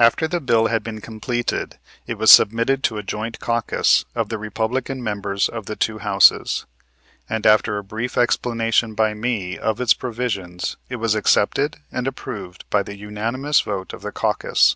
[0.00, 4.36] After the bill had been completed, it was submitted to a joint caucus of the
[4.36, 6.66] Republican members of the two Houses,
[7.30, 12.68] and after a brief explanation by me of its provisions it was accepted and approved
[12.68, 14.74] by the unanimous vote of the caucus.